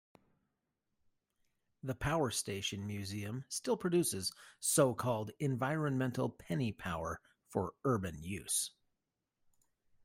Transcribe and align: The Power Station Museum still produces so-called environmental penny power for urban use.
The 1.83 1.93
Power 1.93 2.31
Station 2.31 2.87
Museum 2.87 3.45
still 3.49 3.77
produces 3.77 4.33
so-called 4.59 5.29
environmental 5.37 6.27
penny 6.27 6.71
power 6.71 7.21
for 7.45 7.75
urban 7.85 8.23
use. 8.23 8.71